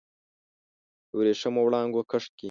[1.07, 2.39] د وریښمېو وړانګو کښت کې